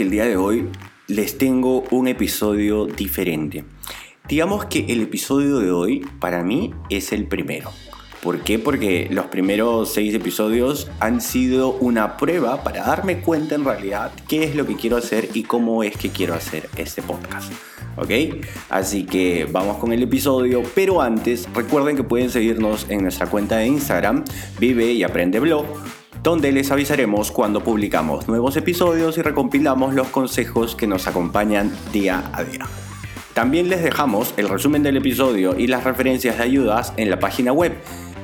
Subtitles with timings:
[0.00, 0.68] El día de hoy
[1.08, 3.64] les tengo un episodio diferente.
[4.28, 7.70] Digamos que el episodio de hoy para mí es el primero.
[8.22, 8.58] ¿Por qué?
[8.58, 14.44] Porque los primeros seis episodios han sido una prueba para darme cuenta en realidad qué
[14.44, 17.52] es lo que quiero hacer y cómo es que quiero hacer este podcast.
[17.96, 18.42] ¿Ok?
[18.70, 23.58] Así que vamos con el episodio, pero antes recuerden que pueden seguirnos en nuestra cuenta
[23.58, 24.24] de Instagram,
[24.58, 25.66] Vive y Aprende Blog,
[26.22, 32.30] donde les avisaremos cuando publicamos nuevos episodios y recompilamos los consejos que nos acompañan día
[32.32, 32.66] a día.
[33.32, 37.52] También les dejamos el resumen del episodio y las referencias de ayudas en la página
[37.52, 37.74] web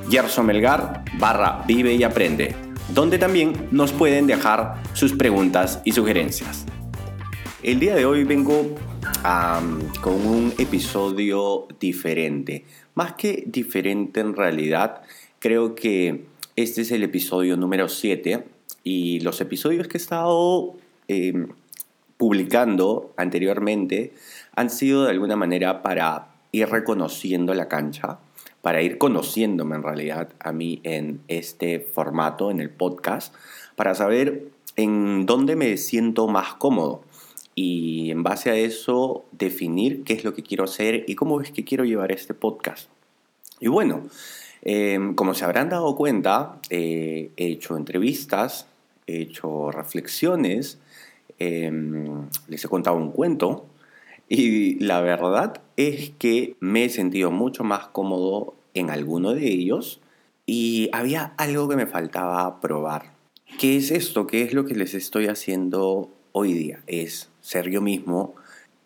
[0.09, 2.55] Gerson Melgar barra Vive y Aprende,
[2.93, 6.65] donde también nos pueden dejar sus preguntas y sugerencias.
[7.63, 8.75] El día de hoy vengo
[10.01, 12.65] con un episodio diferente.
[12.93, 15.01] Más que diferente en realidad,
[15.39, 16.25] creo que
[16.57, 18.43] este es el episodio número 7
[18.83, 20.73] y los episodios que he estado
[21.07, 21.49] em,
[22.17, 24.11] publicando anteriormente
[24.55, 28.17] han sido de alguna manera para ir reconociendo la cancha,
[28.63, 33.35] para ir conociéndome en realidad a mí en este formato, en el podcast,
[33.75, 37.03] para saber en dónde me siento más cómodo
[37.53, 41.51] y en base a eso definir qué es lo que quiero hacer y cómo es
[41.51, 42.89] que quiero llevar este podcast.
[43.59, 44.07] Y bueno,
[44.61, 48.67] em, como se habrán dado cuenta, eh, he hecho entrevistas,
[49.05, 50.79] he hecho reflexiones,
[51.39, 53.65] em, les he contado un cuento
[54.29, 60.01] y la verdad es que me he sentido mucho más cómodo en alguno de ellos
[60.45, 63.13] y había algo que me faltaba probar.
[63.59, 64.27] ¿Qué es esto?
[64.27, 66.83] ¿Qué es lo que les estoy haciendo hoy día?
[66.87, 68.35] Es ser yo mismo,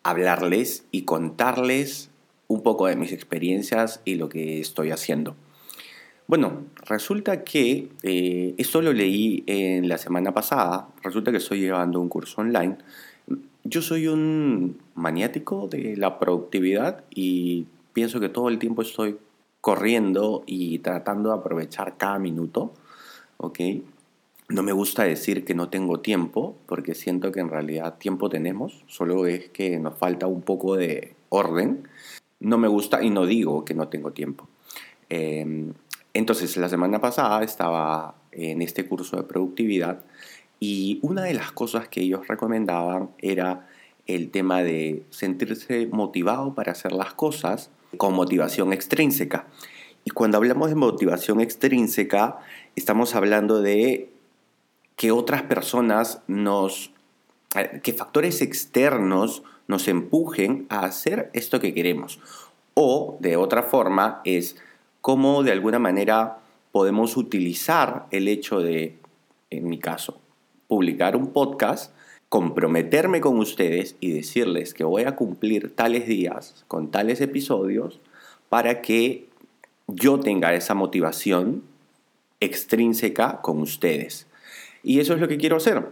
[0.02, 2.10] hablarles y contarles
[2.48, 5.36] un poco de mis experiencias y lo que estoy haciendo.
[6.26, 12.00] Bueno, resulta que eh, esto lo leí en la semana pasada, resulta que estoy llevando
[12.00, 12.78] un curso online.
[13.64, 19.18] Yo soy un maniático de la productividad y pienso que todo el tiempo estoy
[19.60, 22.72] corriendo y tratando de aprovechar cada minuto,
[23.36, 23.60] ¿ok?
[24.48, 28.84] No me gusta decir que no tengo tiempo, porque siento que en realidad tiempo tenemos,
[28.86, 31.88] solo es que nos falta un poco de orden.
[32.40, 34.48] No me gusta y no digo que no tengo tiempo.
[35.08, 35.72] Em,
[36.14, 40.04] entonces, la semana pasada estaba en este curso de productividad
[40.60, 43.68] y una de las cosas que ellos recomendaban era
[44.06, 49.46] el tema de sentirse motivado para hacer las cosas con motivación extrínseca.
[50.04, 52.38] Y cuando hablamos de motivación extrínseca,
[52.76, 54.10] estamos hablando de
[54.96, 56.92] que otras personas nos,
[57.82, 62.20] que factores externos nos empujen a hacer esto que queremos.
[62.74, 64.56] O, de otra forma, es
[65.02, 66.38] cómo de alguna manera
[66.70, 68.96] podemos utilizar el hecho de,
[69.50, 70.18] en mi caso,
[70.68, 71.94] publicar un podcast
[72.30, 78.00] comprometerme con ustedes y decirles que voy a cumplir tales días con tales episodios
[78.48, 79.28] para que
[79.86, 81.62] yo tenga esa motivación
[82.40, 84.26] extrínseca con ustedes.
[84.82, 85.90] Y eso es lo que quiero hacer.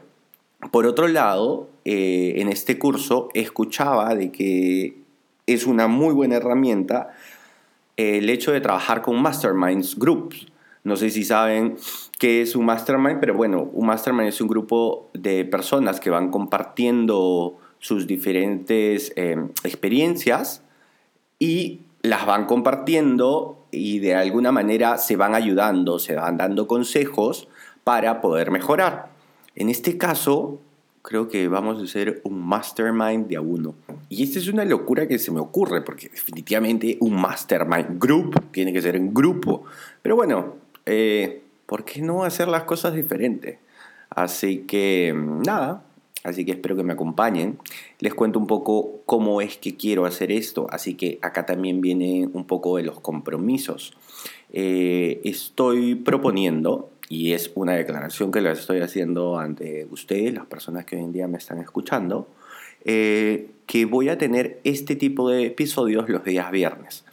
[0.70, 4.96] Por otro lado, eh, en este curso escuchaba de que
[5.46, 7.10] es una muy buena herramienta
[8.00, 10.46] el hecho de trabajar con masterminds groups.
[10.82, 11.76] No sé si saben
[12.18, 16.30] qué es un mastermind, pero bueno, un mastermind es un grupo de personas que van
[16.30, 20.62] compartiendo sus diferentes eh, experiencias
[21.38, 27.48] y las van compartiendo y de alguna manera se van ayudando, se van dando consejos
[27.84, 29.10] para poder mejorar.
[29.54, 30.60] En este caso,
[31.02, 33.74] creo que vamos a hacer un mastermind de a uno.
[34.08, 38.72] Y esta es una locura que se me ocurre, porque definitivamente un mastermind group tiene
[38.72, 39.64] que ser en grupo.
[40.02, 40.56] Pero bueno,
[40.86, 43.58] eh, ¿por qué no hacer las cosas diferentes?
[44.10, 45.84] Así que nada,
[46.24, 47.58] así que espero que me acompañen.
[48.00, 52.28] Les cuento un poco cómo es que quiero hacer esto, así que acá también viene
[52.32, 53.94] un poco de los compromisos.
[54.52, 60.84] Eh, estoy proponiendo, y es una declaración que les estoy haciendo ante ustedes, las personas
[60.84, 62.28] que hoy en día me están escuchando,
[62.84, 67.04] eh, que voy a tener este tipo de episodios los días viernes.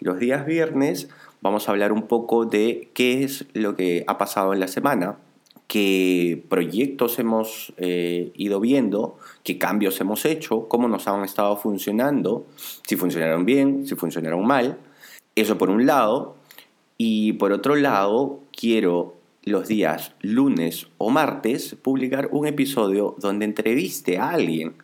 [0.00, 1.10] Los días viernes
[1.42, 5.18] vamos a hablar un poco de qué es lo que ha pasado en la semana,
[5.66, 12.46] qué proyectos hemos eh, ido viendo, qué cambios hemos hecho, cómo nos han estado funcionando,
[12.56, 14.78] si funcionaron bien, si funcionaron mal.
[15.36, 16.36] Eso por un lado.
[16.96, 24.18] Y por otro lado, quiero los días lunes o martes publicar un episodio donde entreviste
[24.18, 24.74] a alguien.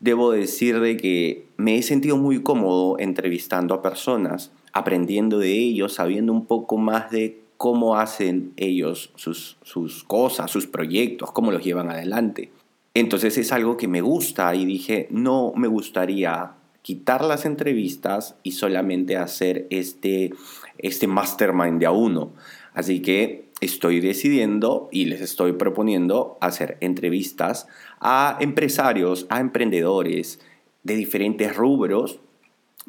[0.00, 5.94] Debo decir de que me he sentido muy cómodo entrevistando a personas, aprendiendo de ellos,
[5.94, 11.62] sabiendo un poco más de cómo hacen ellos sus, sus cosas, sus proyectos, cómo los
[11.62, 12.50] llevan adelante.
[12.94, 16.52] Entonces es algo que me gusta y dije, no me gustaría
[16.82, 20.32] quitar las entrevistas y solamente hacer este,
[20.78, 22.32] este mastermind de a uno.
[22.72, 27.66] Así que estoy decidiendo y les estoy proponiendo hacer entrevistas
[28.00, 30.40] a empresarios, a emprendedores
[30.82, 32.20] de diferentes rubros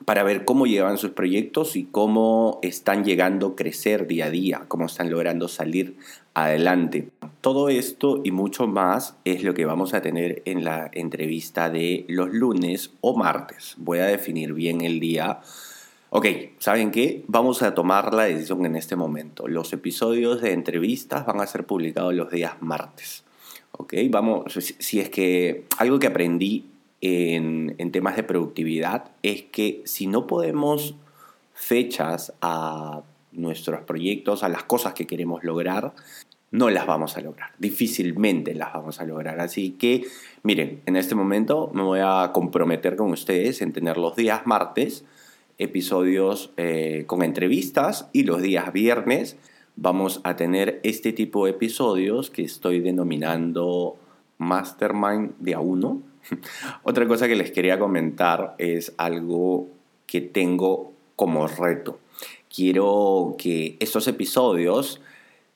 [0.06, 4.66] para ver cómo llevan sus proyectos y cómo están llegando a crecer día a día,
[4.68, 5.98] cómo están logrando salir
[6.34, 7.10] adelante.
[7.42, 12.06] Todo esto y mucho más es lo que vamos a tener en la entrevista de
[12.08, 13.76] los lunes o martes.
[13.78, 15.42] Voy a definir bien el día.
[16.14, 16.26] Ok,
[16.60, 17.24] ¿saben qué?
[17.28, 19.48] Vamos a tomar la decisión en este momento.
[19.48, 23.24] Los episodios de entrevistas van a ser publicados los días martes.
[23.72, 24.44] Ok, vamos,
[24.78, 26.66] si es que algo que aprendí
[27.00, 30.96] en, temas de productividad es que si no podemos
[31.54, 35.94] fechas a nuestros proyectos, a las cosas que queremos lograr,
[36.52, 37.52] no las vamos a lograr.
[37.58, 39.40] Difícilmente las vamos a lograr.
[39.40, 40.04] Así que,
[40.44, 45.06] miren, en este momento me voy a comprometer con ustedes en tener los días martes
[45.62, 49.38] episodios eh, con entrevistas y los días viernes
[49.76, 53.96] vamos a tener este tipo de episodios que estoy denominando
[54.38, 56.02] Mastermind de a uno.
[56.84, 59.68] Otra cosa que les quería comentar es algo
[60.08, 62.00] que tengo como reto.
[62.54, 65.00] Quiero que estos episodios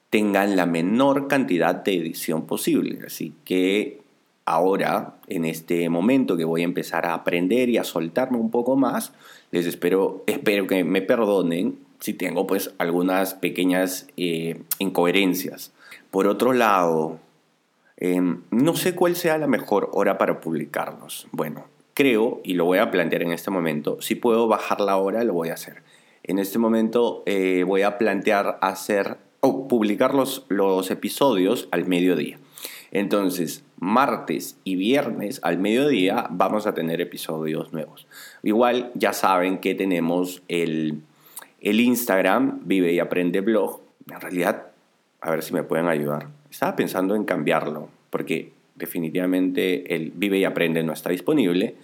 [0.10, 3.00] tengan la menor cantidad de edición posible.
[3.06, 4.05] Así que
[4.46, 8.76] ahora, en este momento que voy a empezar a aprender y a soltarme un poco
[8.76, 9.14] más,
[9.52, 15.74] les espero, espero que me perdonen si tengo pues algunas pequeñas eh, incoherencias.
[16.12, 17.20] Por otro lado,
[17.98, 21.28] em, no sé cuál sea la mejor hora para publicarlos.
[21.32, 25.24] Bueno, creo, y lo voy a plantear en este momento, si puedo bajar la hora,
[25.24, 25.82] lo voy a hacer.
[26.24, 32.40] En este momento eh, voy a plantear hacer o publicar los, los episodios al mediodía.
[32.92, 38.08] Entonces, martes y viernes al mediodía vamos a tener episodios nuevos.
[38.44, 41.02] Igual ya saben que tenemos el,
[41.62, 43.82] el Instagram Vive y Aprende Blog.
[44.10, 44.68] En realidad,
[45.22, 46.28] a ver si me pueden ayudar.
[46.50, 51.76] Estaba pensando en cambiarlo porque definitivamente el Vive y Aprende no está disponible.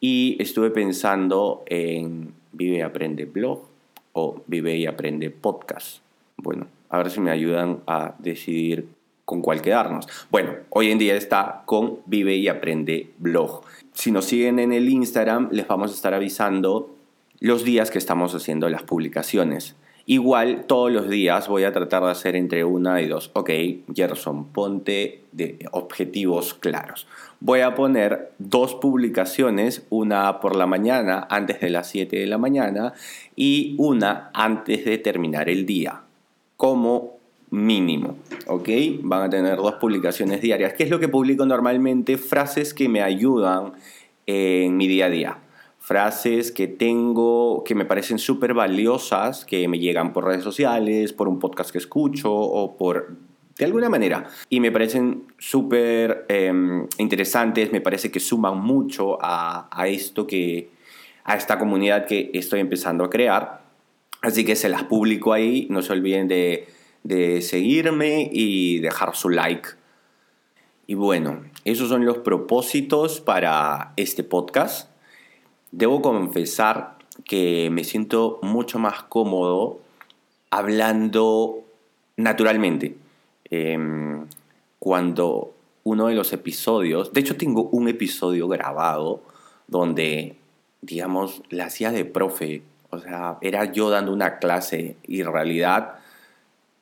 [0.00, 3.68] Y estuve pensando en Vive y Aprende Blog
[4.12, 6.02] o Vive y Aprende Podcast.
[6.36, 8.88] Bueno, a ver si me ayudan a decidir
[9.24, 10.08] con cuál quedarnos.
[10.30, 13.62] Bueno, hoy en día está con Vive y Aprende Blog.
[13.92, 16.94] Si nos siguen en el Instagram, les vamos a estar avisando
[17.38, 19.76] los días que estamos haciendo las publicaciones.
[20.06, 23.30] Igual todos los días voy a tratar de hacer entre una y dos.
[23.34, 23.50] Ok,
[23.94, 27.06] Gerson, ponte de objetivos claros.
[27.38, 32.38] Voy a poner dos publicaciones, una por la mañana antes de las 7 de la
[32.38, 32.92] mañana
[33.36, 36.02] y una antes de terminar el día
[36.56, 37.19] como
[37.50, 38.16] mínimo,
[38.46, 38.68] ¿ok?
[39.02, 40.74] Van a tener dos publicaciones diarias.
[40.74, 42.16] ¿Qué es lo que publico normalmente?
[42.16, 43.72] Frases que me ayudan
[44.26, 45.38] en mi día a día.
[45.78, 51.26] Frases que tengo, que me parecen súper valiosas, que me llegan por redes sociales, por
[51.26, 53.16] un podcast que escucho o por
[53.58, 54.28] de alguna manera.
[54.48, 60.70] Y me parecen súper em, interesantes, me parece que suman mucho a, a, esto que,
[61.24, 63.60] a esta comunidad que estoy empezando a crear.
[64.22, 65.66] Así que se las publico ahí.
[65.70, 66.68] No se olviden de,
[67.02, 69.70] de seguirme y dejar su like.
[70.86, 74.90] Y bueno, esos son los propósitos para este podcast.
[75.70, 79.80] Debo confesar que me siento mucho más cómodo
[80.50, 81.62] hablando
[82.16, 82.96] naturalmente.
[83.44, 84.26] Em,
[84.78, 85.54] cuando
[85.84, 89.22] uno de los episodios, de hecho tengo un episodio grabado
[89.68, 90.36] donde,
[90.82, 95.99] digamos, la hacía de profe o sea, era yo dando una clase y en realidad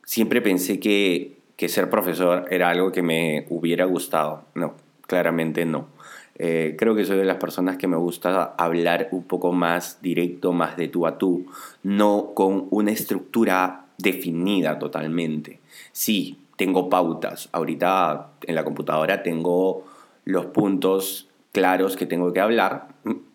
[0.08, 4.44] siempre pensé que, que ser profesor era algo que me hubiera gustado.
[4.54, 4.72] No,
[5.06, 5.88] claramente no.
[6.36, 10.54] Eh, creo que soy de las personas que me gusta hablar un poco más directo,
[10.54, 11.44] más de tú a tú,
[11.82, 15.60] no con una estructura definida totalmente.
[15.92, 17.50] Sí, tengo pautas.
[17.52, 19.84] Ahorita en la computadora tengo
[20.24, 22.88] los puntos claros que tengo que hablar,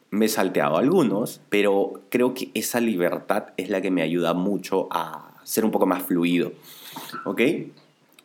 [0.09, 4.87] me he salteado algunos, pero creo que esa libertad es la que me ayuda mucho
[4.89, 6.53] a ser un poco más fluido.
[7.25, 7.41] ¿Ok?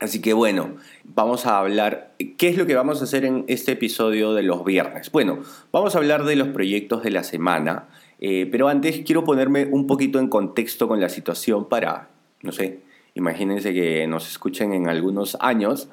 [0.01, 3.73] Así que bueno, vamos a hablar, ¿qué es lo que vamos a hacer en este
[3.73, 5.11] episodio de los viernes?
[5.11, 5.41] Bueno,
[5.73, 7.89] vamos a hablar de los proyectos de la semana,
[8.21, 12.11] eh, pero antes quiero ponerme un poquito en contexto con la situación para,
[12.43, 12.79] no sé,
[13.15, 15.89] imagínense que nos escuchen en algunos años.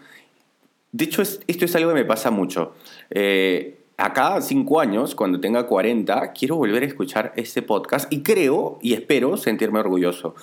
[0.92, 2.74] De hecho, esto es algo que me pasa mucho.
[3.10, 8.78] Eh, acá, cinco años, cuando tenga 40, quiero volver a escuchar este podcast y creo
[8.84, 10.36] y espero sentirme orgulloso.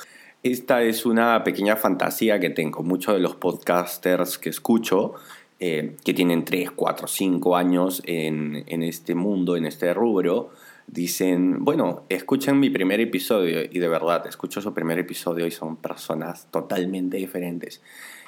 [0.43, 2.83] Esta es una pequeña fantasía que tengo.
[2.83, 5.15] Muchos de los podcasters que escucho,
[5.61, 10.51] eh, que tienen 3, 4, 5 años en, este mundo, en este rubro,
[10.89, 15.77] dicen, bueno, escuchen mi primer episodio y de verdad, escucho su primer episodio y son
[15.77, 17.81] personas totalmente diferentes.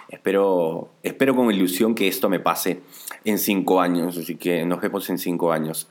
[0.09, 2.83] Espero, espero con ilusión que esto me pase
[3.25, 5.89] en 5 años, así que nos vemos en 5 años.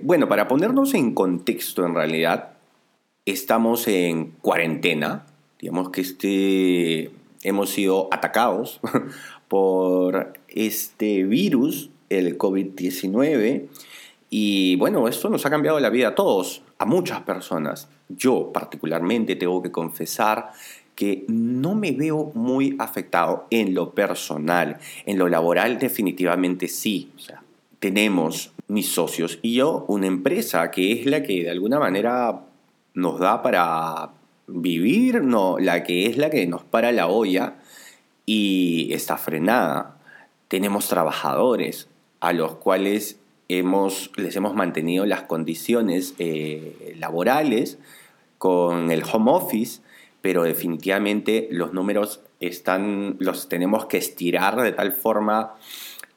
[0.00, 2.55] Bueno, para ponernos en contexto en realidad,
[3.26, 5.26] estamos en cuarentena,
[5.60, 7.10] digamos que este,
[7.42, 8.80] hemos sido atacados
[9.48, 13.66] por este virus, el COVID-19,
[14.30, 17.88] y bueno, esto nos ha cambiado la vida a todos, a muchas personas.
[18.08, 20.52] Yo particularmente tengo que confesar
[20.94, 27.12] que no me veo muy afectado en lo personal, en lo laboral definitivamente sí.
[27.16, 27.42] O sea,
[27.78, 32.45] tenemos mis socios y yo una empresa que es la que de alguna manera
[32.96, 34.10] nos da para
[34.48, 37.56] vivir, no, la que es la que nos para la olla
[38.24, 39.98] y está frenada.
[40.48, 41.88] Tenemos trabajadores
[42.20, 47.78] a los cuales hemos, les hemos mantenido las condiciones eh, laborales
[48.38, 49.82] con el home office,
[50.22, 55.54] pero definitivamente los números están, los tenemos que estirar de tal forma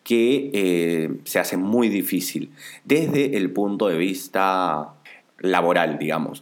[0.03, 2.51] que eh, se hace muy difícil
[2.85, 4.93] desde el punto de vista
[5.39, 6.41] laboral, digamos.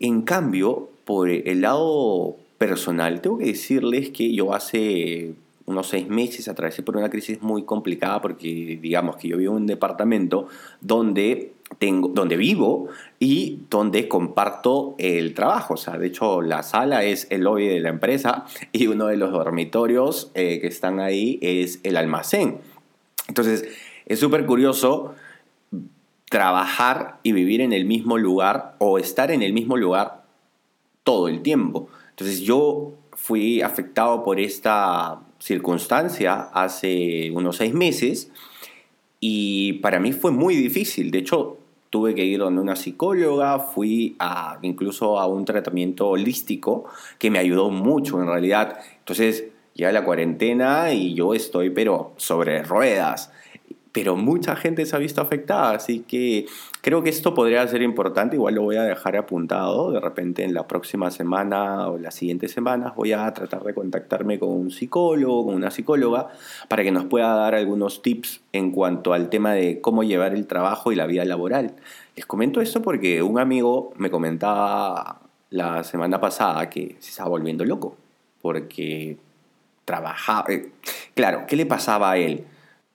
[0.00, 5.34] En cambio, por el lado personal, tengo que decirles que yo hace
[5.66, 9.62] unos seis meses atravesé por una crisis muy complicada porque digamos que yo vivo en
[9.62, 10.48] un departamento
[10.80, 12.88] donde tengo, donde vivo
[13.18, 15.74] y donde comparto el trabajo.
[15.74, 19.16] O sea, de hecho, la sala es el lobby de la empresa y uno de
[19.16, 22.58] los dormitorios eh, que están ahí es el almacén.
[23.28, 23.68] Entonces,
[24.06, 25.14] es súper curioso
[26.30, 30.22] trabajar y vivir en el mismo lugar o estar en el mismo lugar
[31.02, 31.88] todo el tiempo.
[32.10, 38.30] Entonces yo fui afectado por esta circunstancia hace unos seis meses
[39.18, 41.10] y para mí fue muy difícil.
[41.10, 41.58] De hecho,
[41.90, 44.16] tuve que ir donde una psicóloga, fui
[44.62, 46.84] incluso a un tratamiento holístico
[47.18, 48.78] que me ayudó mucho en realidad.
[48.98, 53.32] Entonces, llega la cuarentena y yo estoy pero sobre ruedas
[53.92, 56.46] pero mucha gente se ha visto afectada, así que
[56.80, 60.54] creo que esto podría ser importante, igual lo voy a dejar apuntado, de repente en
[60.54, 65.46] la próxima semana o las siguientes semanas voy a tratar de contactarme con un psicólogo,
[65.46, 66.28] con una psicóloga,
[66.68, 70.46] para que nos pueda dar algunos tips en cuanto al tema de cómo llevar el
[70.46, 71.74] trabajo y la vida laboral.
[72.14, 75.20] Les comento esto porque un amigo me comentaba
[75.50, 77.96] la semana pasada que se estaba volviendo loco,
[78.40, 79.16] porque
[79.84, 80.70] trabajaba, eh,
[81.14, 82.44] claro, ¿qué le pasaba a él?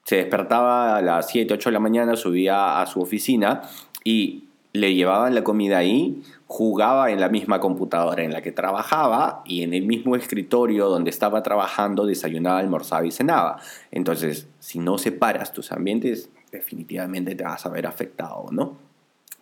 [0.06, 3.64] Se despertaba a las 7, 8 de la mañana, subía a su oficina
[4.04, 9.42] y le llevaban la comida ahí, jugaba en la misma computadora en la que trabajaba
[9.46, 13.60] y en el mismo escritorio donde estaba trabajando desayunaba, almorzaba y cenaba.
[13.92, 18.85] Entonces, si no separas tus ambientes, definitivamente te vas a ver afectado, ¿no?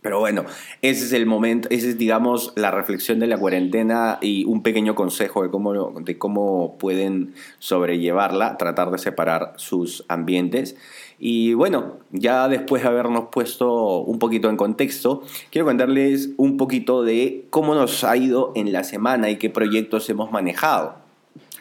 [0.03, 0.43] Pero bueno,
[0.81, 4.95] ese es el momento, esa es, digamos, la reflexión de la cuarentena y un pequeño
[4.95, 10.75] consejo de cómo, de cómo pueden sobrellevarla, tratar de separar sus ambientes.
[11.19, 17.01] Y bueno, ya después de habernos puesto un poquito en contexto, quiero contarles un poquito
[17.01, 20.95] de cómo nos ha ido en la semana y qué proyectos hemos manejado.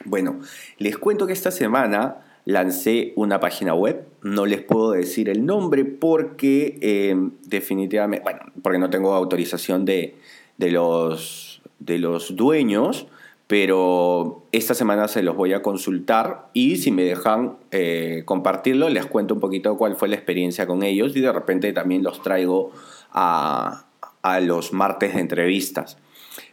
[0.05, 0.41] Bueno,
[0.79, 4.07] les cuento que esta semana lancé una página web.
[4.23, 10.17] No les puedo decir el nombre porque eh, definitivamente, bueno, porque no tengo autorización de,
[10.59, 13.07] los, de los dueños,
[13.53, 19.05] pero esta semana se los voy a consultar y si me dejan eh, compartirlo, les
[19.05, 22.73] cuento un poquito cuál fue la experiencia con ellos y de repente también los traigo
[23.13, 23.85] a,
[24.41, 25.99] los martes de entrevistas.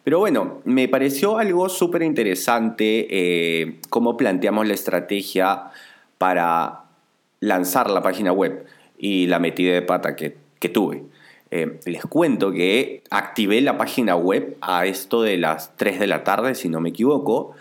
[0.04, 5.72] Pero bueno, me pareció algo súper interesante eh, cómo planteamos la estrategia
[6.18, 6.86] para
[7.40, 8.66] lanzar la página web
[8.98, 10.36] y la metida de pata que,
[10.70, 11.04] tuve.
[11.52, 16.24] Eh, les cuento que activé la página web a esto de las 3 de la
[16.24, 17.54] tarde, si no me equivoco.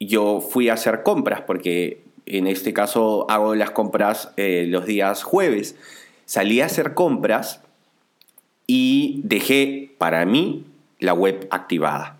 [0.00, 5.22] Yo fui a hacer compras porque en este caso hago las compras eh, los días
[5.22, 5.76] jueves.
[6.24, 7.62] Salí a hacer compras
[8.66, 10.64] y dejé para mí
[10.98, 12.18] la web activada.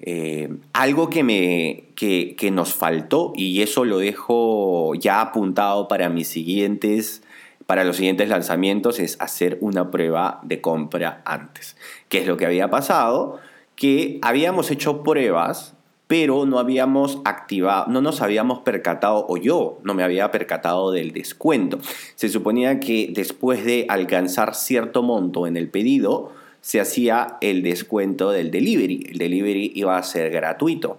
[0.00, 6.08] Eh, algo que, me, que, que, nos faltó, y eso lo dejo ya apuntado para
[6.08, 7.22] mis siguientes,
[7.66, 11.76] para los siguientes lanzamientos, es hacer una prueba de compra antes.
[12.08, 13.38] ¿Qué es lo que había pasado?
[13.76, 15.74] Que habíamos hecho pruebas,
[16.06, 21.12] pero no habíamos activado, no nos habíamos percatado, o yo no me había percatado del
[21.12, 21.78] descuento.
[22.14, 26.32] Se suponía que después de alcanzar cierto monto en el pedido,
[26.64, 29.08] se hacía el descuento del delivery.
[29.10, 30.98] El delivery iba a ser gratuito.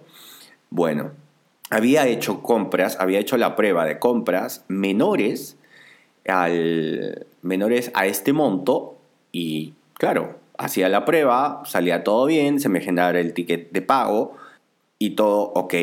[0.70, 1.10] Bueno,
[1.70, 5.56] había hecho compras, había hecho la prueba de compras menores,
[6.28, 8.96] al, menores a este monto
[9.32, 14.36] y claro, hacía la prueba, salía todo bien, se me generaba el ticket de pago
[15.00, 15.74] y todo ok.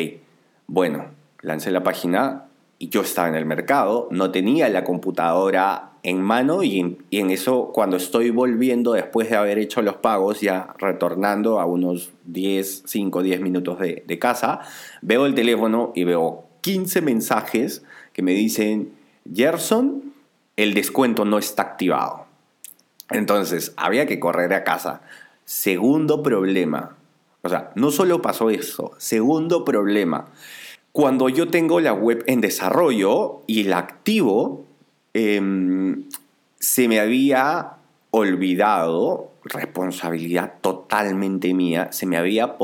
[0.66, 1.10] Bueno,
[1.42, 2.46] lancé la página
[2.78, 6.80] y yo estaba en el mercado, no tenía la computadora en mano y
[7.10, 12.12] en, eso cuando estoy volviendo después de haber hecho los pagos, ya retornando a unos
[12.26, 14.60] 10, 5, 10 minutos de, de casa,
[15.00, 18.92] veo el teléfono y veo 15 mensajes que me dicen,
[19.34, 20.12] Gerson,
[20.56, 22.26] el descuento no está activado.
[23.10, 25.00] Entonces, había que correr a casa.
[25.46, 26.96] Segundo problema,
[27.42, 30.26] o sea, no solo pasó eso, segundo problema,
[30.92, 34.64] cuando yo tengo la web en desarrollo y la activo,
[35.14, 36.04] Em,
[36.58, 37.74] se me había
[38.10, 42.56] olvidado, responsabilidad totalmente mía, se me había,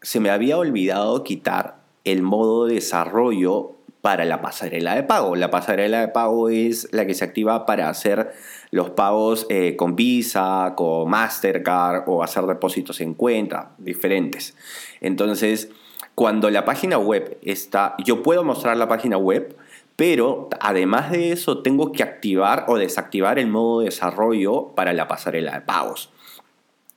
[0.00, 5.36] se me había olvidado quitar el modo de desarrollo para la pasarela de pago.
[5.36, 8.32] La pasarela de pago es la que se activa para hacer
[8.70, 14.56] los pagos eh, con Visa, con Mastercard o hacer depósitos en cuenta, diferentes.
[15.00, 15.70] Entonces,
[16.16, 19.56] cuando la página web está, yo puedo mostrar la página web,
[20.02, 25.06] pero además de eso tengo que activar o desactivar el modo de desarrollo para la
[25.06, 26.10] pasarela de pagos.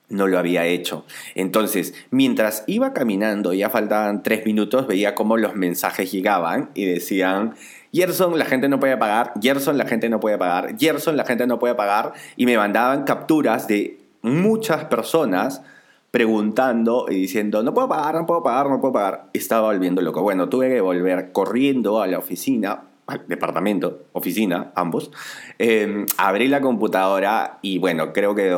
[0.10, 1.06] No lo había hecho.
[1.36, 7.54] Entonces, mientras iba caminando, ya faltaban tres minutos, veía cómo los mensajes llegaban y decían,
[7.94, 11.46] Gerson, la gente no puede pagar, Gerson, la gente no puede pagar, Gerson, la gente
[11.46, 15.62] no puede pagar, y me mandaban capturas de muchas personas
[16.10, 19.30] preguntando y diciendo, no puedo pagar, no puedo pagar, no puedo pagar.
[19.34, 20.24] Estaba volviendo loco.
[20.24, 22.86] Bueno, tuve que volver corriendo a la oficina,
[23.28, 25.12] departamento, oficina, ambos.
[25.60, 28.56] Em, abrí la computadora y bueno, creo que,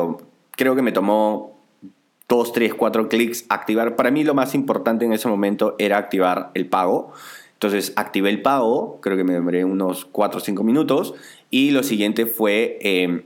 [0.52, 1.58] creo que me tomó
[2.28, 3.96] dos, tres, cuatro clics activar.
[3.96, 7.12] Para mí lo más importante en ese momento era activar el pago.
[7.54, 11.14] Entonces activé el pago, creo que me demoré unos 4 o 5 minutos.
[11.50, 13.22] Y lo siguiente fue em,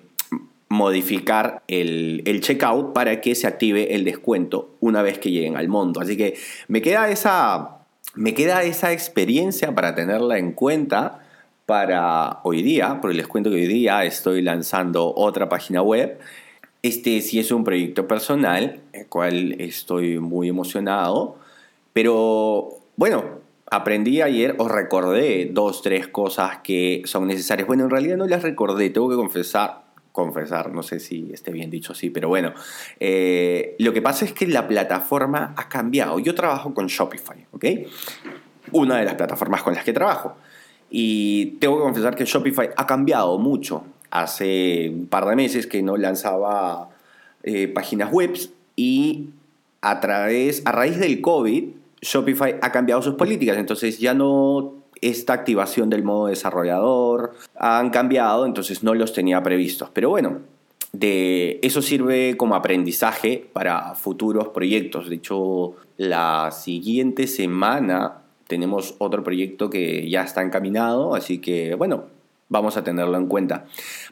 [0.69, 5.69] modificar el, el, checkout para que se active el descuento una vez que lleguen al
[5.69, 6.01] monto.
[6.01, 7.82] Así que me queda esa,
[8.15, 11.21] me queda esa experiencia para tenerla en cuenta
[11.67, 16.19] para hoy día, porque les cuento que hoy día estoy lanzando otra página web.
[16.83, 21.37] Este sí es un proyecto personal, el cual estoy muy emocionado,
[21.93, 23.25] pero bueno,
[23.71, 27.67] aprendí ayer o recordé dos, tres cosas que son necesarias.
[27.67, 29.82] Bueno, en realidad no las recordé, tengo que confesar,
[30.13, 32.53] confesar, no sé si esté bien dicho así, pero bueno,
[33.01, 36.19] eh, lo que pasa es que la plataforma ha cambiado.
[36.19, 37.65] Yo trabajo con Shopify, ¿ok?
[38.73, 40.37] Una de las plataformas con las que trabajo.
[40.91, 43.85] Y tengo que confesar que Shopify ha cambiado mucho.
[44.11, 46.91] Hace un par de meses que no lanzaba
[47.43, 48.39] eh, páginas web
[48.77, 49.31] y
[49.81, 51.65] a través, a raíz del COVID,
[52.03, 53.57] Shopify ha cambiado sus políticas.
[53.57, 59.91] Entonces ya no esta activación del modo desarrollador han cambiado, entonces no los tenía previstos.
[59.93, 60.39] Pero bueno,
[60.93, 65.09] de eso sirve como aprendizaje para futuros proyectos.
[65.09, 72.05] De hecho, la siguiente semana tenemos otro proyecto que ya está encaminado, así que bueno,
[72.51, 73.65] vamos a tenerlo en cuenta.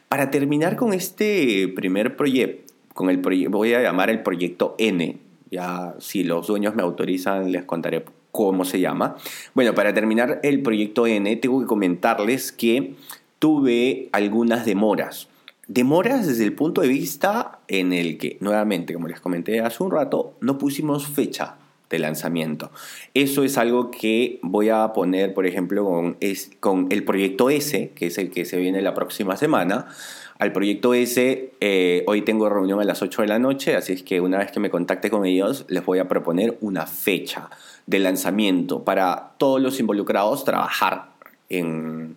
[0.09, 3.17] Para terminar con este primer proyecto, con el
[3.49, 5.17] voy a llamar el proyecto N.
[5.51, 9.15] Ya si los dueños me autorizan les contaré cómo se llama.
[9.53, 12.95] Bueno, para terminar el proyecto N, tengo que comentarles que
[13.39, 15.27] tuve algunas demoras.
[15.67, 19.91] Demoras desde el punto de vista en el que, nuevamente, como les comenté hace un
[19.91, 21.55] rato, no pusimos fecha
[21.89, 22.71] de lanzamiento.
[23.13, 26.17] Eso es algo que voy a poner, por ejemplo, con,
[26.59, 29.87] con el proyecto S, que es el que se viene la próxima semana.
[30.41, 34.01] Al proyecto S, eh, hoy tengo reunión a las 8 de la noche, así es
[34.01, 37.51] que una vez que me contacte con ellos, les voy a proponer una fecha
[37.85, 41.09] de lanzamiento para todos los involucrados trabajar
[41.49, 42.15] en,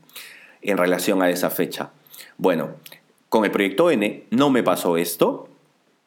[0.63, 1.91] en relación a esa fecha.
[2.39, 2.71] Bueno,
[3.29, 5.51] con el proyecto N no me pasó esto,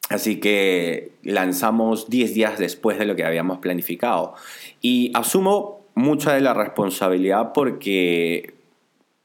[0.08, 4.34] así que lanzamos 10 días después de lo que habíamos planificado.
[4.82, 8.57] Y asumo mucha de la responsabilidad porque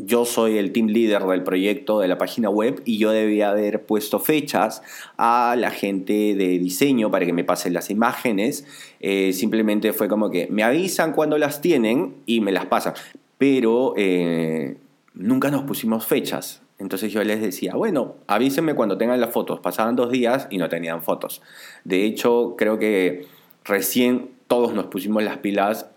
[0.06, 3.84] yo soy el team leader del proyecto de la página web y yo debía haber
[3.84, 4.82] puesto fechas
[5.18, 8.66] a la gente de diseño para que me pasen las imágenes.
[9.00, 12.94] Eh, simplemente fue como que me avisan cuando las tienen y me las pasan.
[13.38, 14.78] Pero eh,
[15.14, 16.62] nunca nos pusimos fechas.
[16.80, 19.60] Entonces yo les decía, bueno, avísenme cuando tengan las fotos.
[19.60, 21.42] Pasaban dos días y no tenían fotos.
[21.84, 23.26] De hecho, creo que
[23.64, 25.88] recién todos nos pusimos las pilas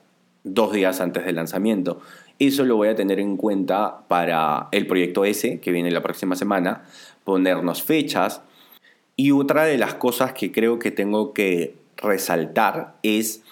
[0.44, 2.00] dos días antes del lanzamiento.
[2.38, 6.36] Eso lo voy a tener en cuenta para el proyecto S, que viene la próxima
[6.36, 6.84] semana,
[7.24, 8.42] ponernos fechas.
[9.16, 13.42] Y otra de las cosas que creo que tengo que resaltar es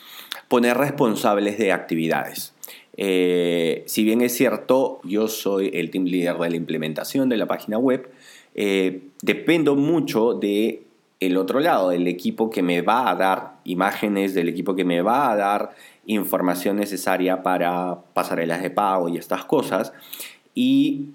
[0.49, 2.55] poner responsables de actividades.
[2.97, 7.47] Eh, si bien es cierto, yo soy el team leader de la implementación de la
[7.47, 8.11] página web,
[8.55, 10.83] eh, dependo mucho de
[11.21, 15.01] el otro lado, del equipo que me va a dar imágenes, del equipo que me
[15.01, 15.71] va a dar
[16.07, 19.93] información necesaria para pasarelas de pago y estas cosas.
[20.55, 21.09] Y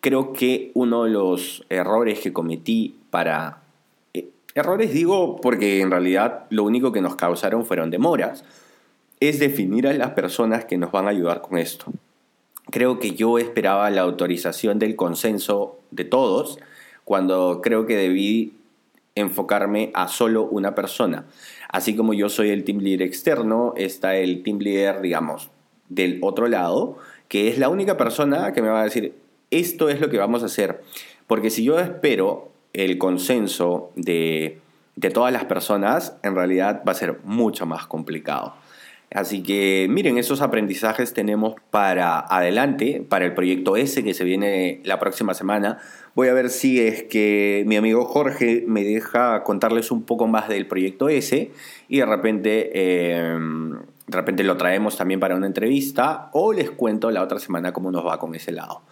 [0.00, 3.62] creo que uno de los errores que cometí para...
[4.14, 8.44] Eh, errores digo porque en realidad lo único que nos causaron fueron demoras,
[9.20, 11.92] es definir a las personas que nos van a ayudar con esto.
[12.70, 16.58] Creo que yo esperaba la autorización del consenso de todos,
[17.04, 18.54] cuando creo que debí
[19.14, 21.26] enfocarme a solo una persona.
[21.72, 25.50] Así como yo soy el team leader externo, está el team leader, digamos,
[25.88, 29.14] del otro lado, que es la única persona que me va a decir,
[29.50, 30.82] esto es lo que vamos a hacer.
[31.26, 34.60] Porque si yo espero el consenso de,
[34.96, 38.54] de todas las personas, en realidad va a ser mucho más complicado.
[39.14, 44.80] Así que miren, esos aprendizajes tenemos para adelante, para el proyecto S que se viene
[44.84, 45.78] la próxima semana.
[46.14, 50.48] Voy a ver si es que mi amigo Jorge me deja contarles un poco más
[50.48, 51.50] del proyecto S
[51.88, 57.10] y de repente, em, de repente lo traemos también para una entrevista o les cuento
[57.10, 58.82] la otra semana cómo nos va con ese lado.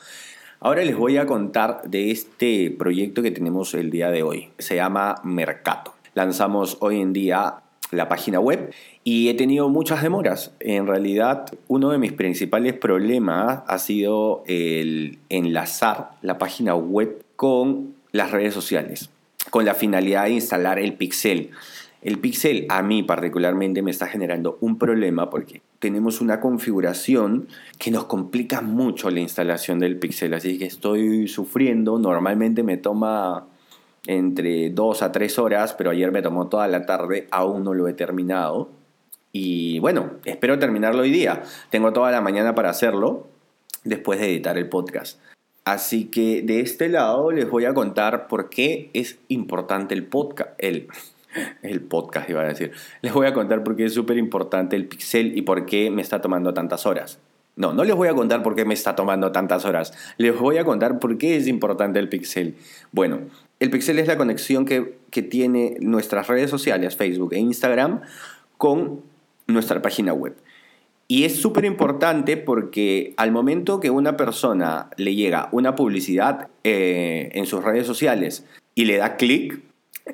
[0.61, 4.50] Ahora les voy a contar de este proyecto que tenemos el día de hoy.
[4.59, 5.94] Se llama Mercato.
[6.12, 8.72] Lanzamos hoy en día la página web
[9.05, 10.53] y he tenido muchas demoras.
[10.61, 17.94] En realidad, uno de mis principales problemas ha sido el enlazar la página web con
[18.12, 19.11] las redes sociales,
[19.50, 21.50] con la finalidad de instalar el pixel.
[22.03, 27.48] El pixel a mí particularmente me está generando un problema porque tenemos una configuración
[27.79, 33.46] que nos complica mucho la instalación del pixel, así que estoy sufriendo, normalmente me toma
[34.06, 37.88] entre dos a tres horas, pero ayer me tomó toda la tarde, aún no lo
[37.88, 38.70] he terminado.
[39.32, 41.42] Y bueno, espero terminarlo hoy día.
[41.70, 43.28] Tengo toda la mañana para hacerlo
[43.84, 45.20] después de editar el podcast.
[45.64, 50.50] Así que de este lado les voy a contar por qué es importante el podcast.
[50.58, 50.88] El,
[51.62, 52.72] el podcast iba a decir.
[53.02, 56.02] Les voy a contar por qué es súper importante el pixel y por qué me
[56.02, 57.18] está tomando tantas horas.
[57.56, 59.92] No, no les voy a contar por qué me está tomando tantas horas.
[60.16, 62.56] Les voy a contar por qué es importante el pixel.
[62.90, 63.20] Bueno,
[63.61, 68.01] el pixel es la conexión que, que tiene nuestras redes sociales, Facebook e Instagram,
[68.57, 69.03] con
[69.46, 70.35] nuestra página web.
[71.09, 77.31] Y es súper importante porque al momento que una persona le llega una publicidad eh,
[77.33, 78.46] en sus redes sociales
[78.77, 79.61] y le da clic,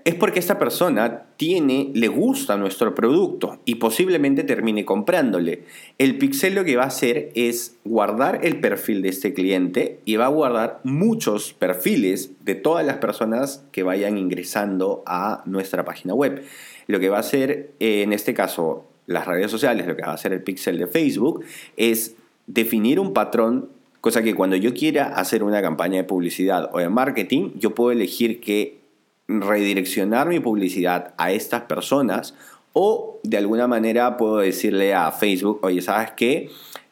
[0.05, 5.64] es porque esta persona tiene, le gusta nuestro producto y posiblemente termine comprándole.
[5.99, 10.16] El pixel lo que va a hacer es guardar el perfil de este cliente y
[10.16, 16.14] va a guardar muchos perfiles de todas las personas que vayan ingresando a nuestra página
[16.14, 16.42] web.
[16.87, 20.11] Lo que va a hacer, eh, en este caso, las redes sociales, lo que va
[20.11, 21.44] a hacer el pixel de Facebook,
[21.77, 22.14] es
[22.46, 26.88] definir un patrón Cosa que cuando yo quiera hacer una campaña de publicidad o de
[26.88, 28.86] marketing, yo puedo elegir que
[29.29, 32.35] redireccionar mi publicidad a estas personas
[32.73, 36.51] o de alguna manera puedo decirle a Facebook, oye, ¿sabes qué?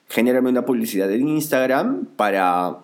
[0.09, 2.79] Genérame una publicidad en Instagram para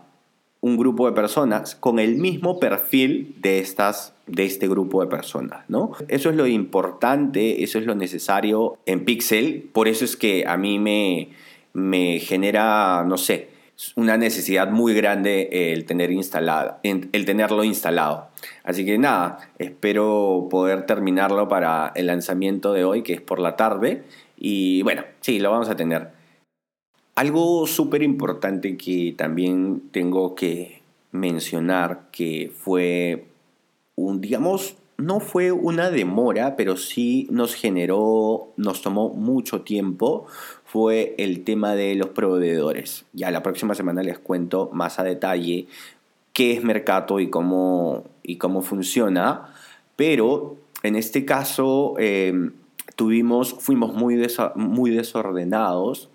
[0.61, 5.65] un grupo de personas con el mismo perfil de, estas, de este grupo de personas,
[5.69, 5.93] ¿no?
[6.09, 10.59] Eso es lo importante, eso es lo necesario en Pixel, por eso es que a
[10.59, 11.31] mí me,
[11.73, 13.50] me genera, no sé,
[13.97, 18.29] una necesidad muy grande el, tener instalado, el tenerlo instalado.
[18.64, 23.57] Así que nada, espero poder terminarlo para el lanzamiento de hoy, que es por la
[23.57, 24.03] tarde.
[24.37, 26.11] Y bueno, sí, lo vamos a tener.
[27.14, 30.81] Algo súper importante que también tengo que
[31.12, 33.27] mencionar, que fue
[33.97, 40.27] un, digamos, no fue una demora, pero sí nos generó, nos tomó mucho tiempo,
[40.65, 43.07] fue el tema de los proveedores.
[43.13, 45.67] Ya la próxima semana les cuento más a detalle
[46.33, 49.55] qué es Mercato y cómo, y cómo funciona,
[49.97, 52.53] pero en este caso em,
[52.97, 54.23] tuvimos, fuimos muy,
[54.55, 56.11] muy desordenados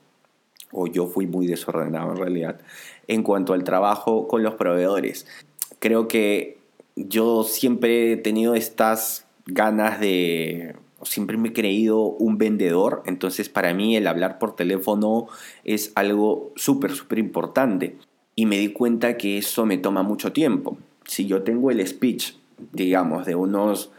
[0.72, 2.60] o yo fui muy desordenado en realidad,
[3.08, 5.28] en cuanto al trabajo con los proveedores.
[5.80, 6.65] Creo que
[6.96, 13.74] yo siempre he tenido estas ganas de siempre me he creído un vendedor, entonces para
[13.74, 15.28] mí el hablar por teléfono
[15.64, 17.98] es algo súper, súper importante.
[18.36, 20.78] Y me di cuenta que eso me toma mucho tiempo.
[21.06, 22.34] Si yo tengo el speech,
[22.74, 23.92] digamos, de unos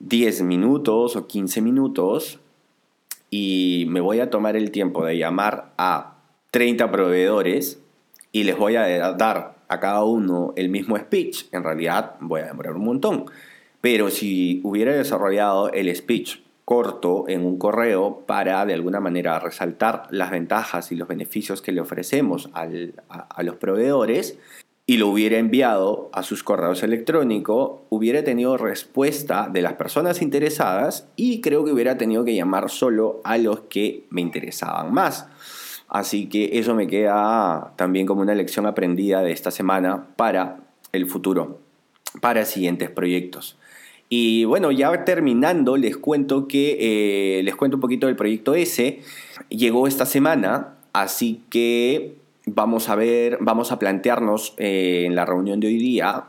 [0.00, 2.40] 10 minutos o 15 minutos,
[3.30, 6.16] y me voy a tomar el tiempo de llamar a
[6.50, 7.80] 30 proveedores
[8.32, 12.46] y les voy a dar a cada uno el mismo speech, en realidad voy a
[12.46, 13.26] demorar un montón.
[13.80, 20.06] Pero si hubiera desarrollado el speech corto en un correo para de alguna manera resaltar
[20.10, 22.68] las ventajas y los beneficios que le ofrecemos a,
[23.08, 24.38] a, los proveedores
[24.86, 31.08] y lo hubiera enviado a sus correos electrónicos, hubiera tenido respuesta de las personas interesadas
[31.16, 35.26] y creo que hubiera tenido que llamar solo a los que me interesaban más.
[35.90, 40.60] Así que eso me queda también como una lección aprendida de esta semana para
[40.92, 41.58] el futuro,
[42.20, 43.58] para siguientes proyectos.
[44.08, 49.00] Y bueno, ya terminando, les cuento que eh, les cuento un poquito del proyecto S.
[49.48, 55.58] Llegó esta semana, así que vamos a ver, vamos a plantearnos eh, en la reunión
[55.58, 56.24] de hoy día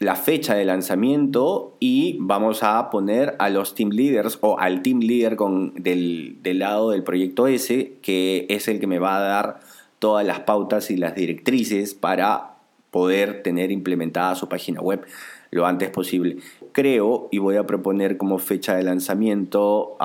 [0.00, 5.00] la fecha de lanzamiento y vamos a poner a los team leaders o al team
[5.00, 9.20] leader con, del, del lado del proyecto S, que es el que me va a
[9.20, 9.60] dar
[9.98, 12.54] todas las pautas y las directrices para
[12.90, 15.06] poder tener implementada su página web
[15.50, 16.38] lo antes posible.
[16.72, 19.98] Creo y voy a proponer como fecha de lanzamiento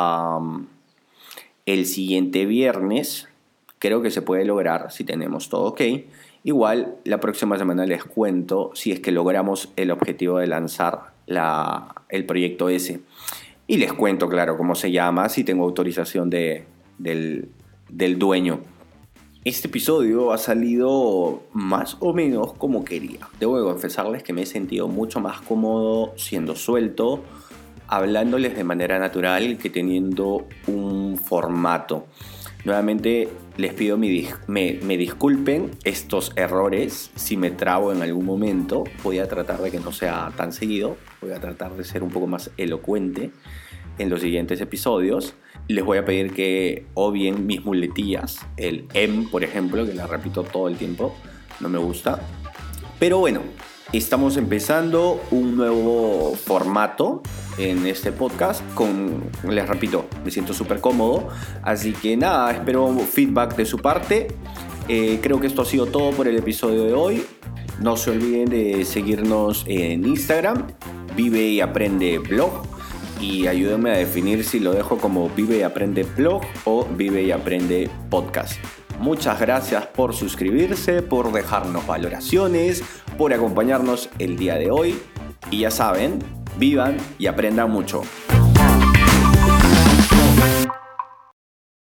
[1.65, 3.29] el siguiente viernes.
[3.79, 5.81] Creo que se puede lograr si tenemos todo ok.
[6.45, 12.03] Igual la próxima semana les cuento si es que logramos el objetivo de lanzar la,
[12.07, 12.99] el proyecto ese.
[13.65, 16.65] Y les cuento, claro, cómo se llama, si tengo autorización de,
[16.99, 17.49] del,
[17.89, 18.59] del dueño.
[19.43, 23.27] Este episodio ha salido más o menos como quería.
[23.39, 27.23] Debo confesarles que me he sentido mucho más cómodo siendo suelto,
[27.87, 32.05] hablándoles de manera natural que teniendo un formato.
[32.65, 38.83] Nuevamente les pido me, me, disculpen estos errores si me trabo en algún momento.
[39.03, 40.97] Voy a tratar de que no sea tan seguido.
[41.21, 43.31] Voy a tratar de ser un poco más elocuente
[43.97, 45.35] en los siguientes episodios
[45.67, 50.43] les voy a pedir que obvien mis muletillas, el M, por ejemplo, que la repito
[50.43, 51.15] todo el tiempo,
[51.59, 52.19] no me gusta.
[52.99, 53.41] Pero bueno,
[53.97, 57.21] estamos empezando un nuevo formato
[57.57, 61.29] en este podcast con, les repito, me siento súper cómodo.
[61.61, 64.27] Así que nada, espero feedback de su parte.
[64.87, 67.23] Eh, creo que esto ha sido todo por el episodio de hoy.
[67.79, 70.67] No se olviden de seguirnos en Instagram,
[71.15, 72.63] Vive y Aprende Blog
[73.19, 77.31] y ayúdenme a definir si lo dejo como Vive y Aprende Blog o Vive y
[77.31, 78.57] Aprende Podcast.
[78.99, 82.83] Muchas gracias por suscribirse, por dejarnos valoraciones,
[83.17, 84.99] por acompañarnos el día de hoy
[85.51, 86.19] y ya saben,
[86.57, 88.03] vivan y aprendan mucho.